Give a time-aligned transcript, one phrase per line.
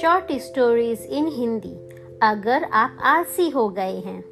[0.00, 1.88] Short stories in Hindi
[2.22, 4.24] अगर आप आलसी हो गए हैं।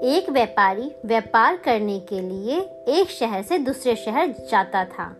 [0.00, 5.16] एक व्यापारी व्यापार करने के लिए एक शहर से दूसरे शहर जाता था।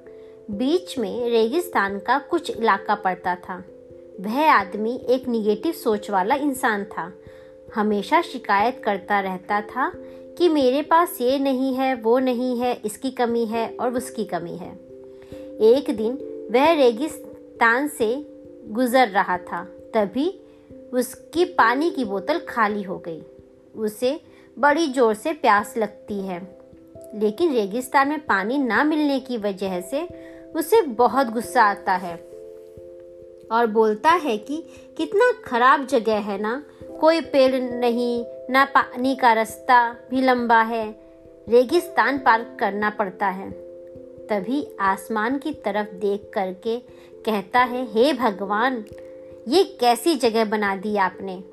[0.50, 3.64] बीच में रेगिस्तान का कुछ इलाका पड़ता था।
[4.20, 7.12] वह आदमी एक निगेटिव सोच वाला इंसान था।
[7.74, 9.92] हमेशा शिकायत करता रहता था
[10.38, 14.56] कि मेरे पास ये नहीं है, वो नहीं है, इसकी कमी है और उसकी कमी
[14.56, 14.72] है।
[15.68, 16.18] एक दिन
[16.52, 18.14] वह रेगिस्तान से
[18.70, 19.62] गुजर रहा था,
[19.94, 20.28] तभी
[20.92, 23.22] उसकी पानी की बोतल खाली हो गई।
[23.74, 24.18] उसे
[24.56, 26.40] बड़ी ज़ोर से प्यास लगती है,
[27.14, 30.06] लेकिन रेगिस्तान में पानी ना मिलने की वजह से
[30.56, 32.14] उसे बहुत गुस्सा आता है
[33.52, 34.62] और बोलता है कि
[34.96, 36.62] कितना खराब जगह है ना,
[37.00, 40.84] कोई पेड़ नहीं ना पानी का रास्ता भी लंबा है
[41.48, 43.50] रेगिस्तान पार करना पड़ता है।
[44.26, 46.78] तभी आसमान की तरफ़ देख करके
[47.26, 48.84] कहता है, हे भगवान,
[49.48, 51.44] ये कैसी जगह बना दी आपने?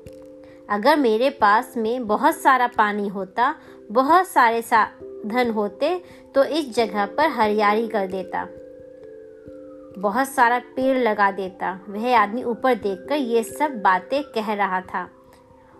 [0.70, 3.54] अगर मेरे पास में बहुत सारा पानी होता,
[3.92, 6.00] बहुत सारे साधन होते
[6.34, 8.46] तो इस जगह पर हरियाली कर देता।
[9.98, 15.08] बहुत सारा पेड़ लगा देता। वह आदमी ऊपर देखकर ये सब बातें कह रहा था।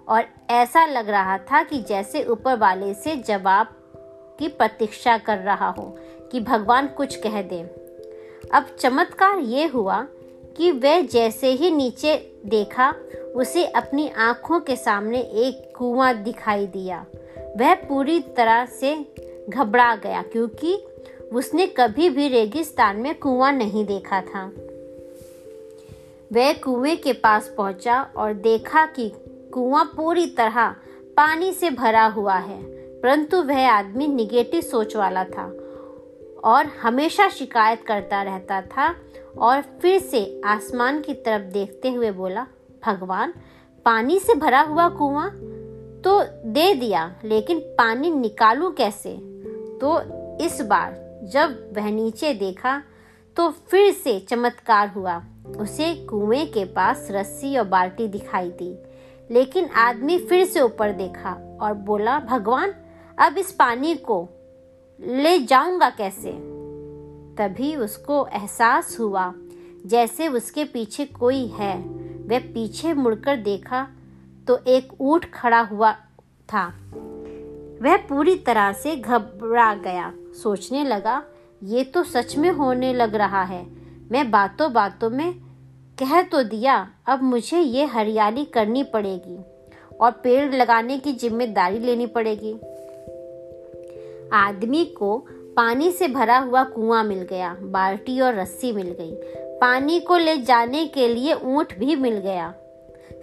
[0.09, 3.67] और ऐसा लग रहा था कि जैसे ऊपर वाले से जवाब
[4.39, 5.97] की प्रतीक्षा कर रहा हो
[6.33, 7.61] कि भगवान कुछ कह दे।
[8.55, 10.07] अब चमत्कार ये हुआ
[10.57, 12.95] कि वह जैसे ही नीचे देखा,
[13.35, 17.07] उसे अपनी आँखों के सामने एक कुआँ दिखाई दिया।
[17.57, 19.07] वह पूरी तरह से
[19.49, 20.87] घबरा गया क्योंकि
[21.33, 24.53] उसने कभी भी रेगिस्तान में कुआँ नहीं देखा था।
[26.33, 29.13] वह कुएँ के पास पहुँचा और देखा कि
[29.57, 30.69] कुआँ पूरी तरह
[31.17, 32.61] पानी से भरा हुआ है,
[33.01, 35.45] परंतु वह आदमी निगेटिव सोच वाला था
[36.45, 38.89] और हमेशा शिकायत करता रहता था
[39.39, 42.47] और फिर से आसमान की तरफ़ देखते हुए बोला,
[42.87, 43.33] भगवान,
[43.87, 45.29] पानी से भरा हुआ कुआँ
[46.05, 49.17] तो दे दिया, लेकिन पानी निकालूं कैसे?
[49.81, 50.01] तो
[50.45, 50.95] इस बार
[51.33, 52.83] जब वह नीचे देखा
[53.37, 55.17] तो फिर से चमत्कार हुआ।
[55.59, 58.77] उसे कुएँ के पास रस्सी और बाल्टी दिखाई दी।
[59.31, 62.75] लेकिन आदमी फिर से ऊपर देखा और बोला, भगवान,
[63.19, 64.29] अब इस पानी को
[65.01, 66.33] ले जाऊँगा कैसे?
[67.37, 69.33] तभी उसको एहसास हुआ,
[69.87, 71.77] जैसे उसके पीछे कोई है।
[72.29, 73.89] वह पीछे मुड़कर देखा
[74.49, 75.93] तो एक ऊँट खड़ा हुआ
[76.49, 76.67] था।
[77.83, 80.13] वह पूरी तरह से घबरा गया।
[80.43, 81.23] सोचने लगा,
[81.63, 83.67] ये तो सच में होने लग रहा है।
[84.11, 85.46] मैं बातों बातों में
[85.99, 89.39] कह तो दिया, अब मुझे ये हरियाली करनी पड़ेगी
[90.01, 92.53] और पेड़ लगाने की ज़िम्मेदारी लेनी पड़ेगी।
[94.33, 95.17] आदमी को
[95.57, 99.13] पानी से भरा हुआ कुआँ मिल गया, बाल्टी और रस्सी मिल गई।
[99.61, 102.55] पानी को ले जाने के लिए ऊँट भी मिल गया।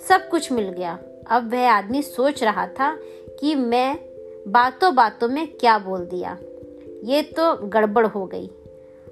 [0.09, 0.97] सब कुछ मिल गया।
[1.27, 2.97] अब वह आदमी सोच रहा था
[3.39, 3.99] कि मैं
[4.47, 6.37] बातों बातों में क्या बोल दिया।
[7.03, 8.47] ये तो गड़बड़ हो गई।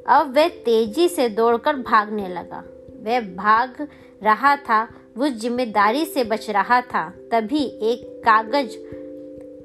[0.07, 2.63] अब वह तेज़ी से दौड़कर भागने लगा।
[3.01, 3.87] वह भाग
[4.23, 8.77] रहा था, वो ज़िम्मेदारी से बच रहा था। तभी एक कागज़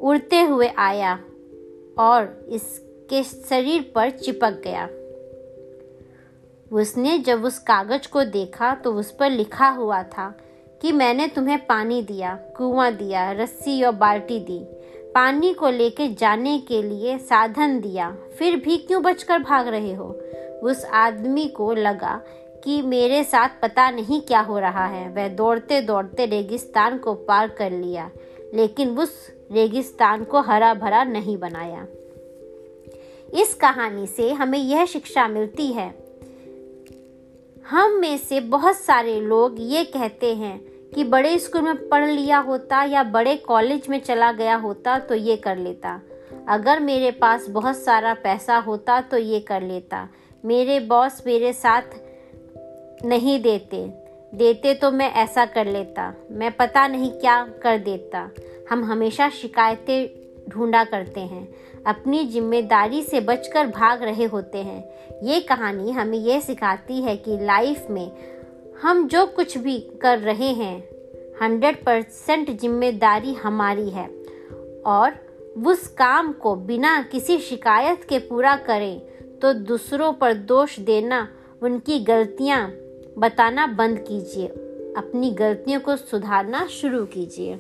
[0.01, 1.19] उड़ते हुए आया
[1.99, 4.89] और इसके शरीर पर चिपक गया।
[6.73, 10.39] उसने जब उस कागज़ को देखा तो उस पर लिखा हुआ था
[10.83, 14.59] कि मैंने तुम्हें पानी दिया, कुआँ दिया, रस्सी और बाल्टी दी।
[15.15, 20.09] पानी को लेके जाने के लिए साधन दिया। फिर भी क्यों बचकर भाग रहे हो?
[20.63, 22.21] उस आदमी को लगा
[22.67, 27.49] कि मेरे साथ पता नहीं क्या हो रहा है। वह दौड़ते दौड़ते रेगिस्तान को पार
[27.49, 28.11] कर लिया,
[28.55, 29.13] लेकिन उस
[29.53, 31.87] रेगिस्तान को हरा भरा नहीं बनाया।
[33.35, 35.89] इस कहानी से हमें यह शिक्षा मिलती है।
[37.71, 40.59] हम में से बहुत सारे लोग ये कहते हैं
[40.95, 45.15] कि बड़े स्कूल में पढ़ लिया होता या बड़े कॉलेज में चला गया होता तो
[45.15, 46.01] ये कर लेता।
[46.49, 50.09] अगर मेरे पास बहुत सारा पैसा होता तो ये कर लेता।
[50.45, 51.83] मेरे बॉस मेरे साथ
[53.05, 53.87] नहीं देते।
[54.33, 58.29] देते तो मैं ऐसा कर लेता। मैं पता नहीं क्या कर देता।
[58.71, 61.49] हम हमेशा शिकायतें ढूंढा करते हैं।
[61.87, 64.83] अपनी ज़िम्मेदारी से बचकर भाग रहे होते हैं।
[65.23, 68.11] ये कहानी हमें यह सिखाती है कि लाइफ में
[68.83, 70.77] हम जो कुछ भी कर रहे हैं
[71.43, 74.07] हंड्रेड परसेंट ज़िम्मेदारी हमारी है।
[74.87, 75.15] और
[75.67, 78.99] उस काम को बिना किसी शिकायत के पूरा करें
[79.43, 81.29] तो दूसरों पर दोष देना,
[81.63, 82.67] उनकी गलतियाँ
[83.19, 84.47] बताना बंद कीजिए।
[84.97, 87.55] अपनी गलतियों को सुधारना शुरू कीजिए।